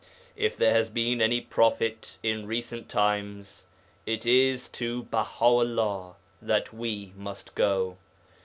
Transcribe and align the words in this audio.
If 0.35 0.57
there 0.57 0.73
has 0.73 0.89
been 0.89 1.21
any 1.21 1.41
prophet 1.41 2.17
in 2.23 2.47
recent 2.47 2.89
times, 2.89 3.67
it 4.07 4.25
is 4.25 4.67
to 4.69 5.03
Baha 5.03 5.45
'ullah 5.45 6.15
that 6.41 6.73
we 6.73 7.13
must 7.15 7.53
go. 7.53 7.97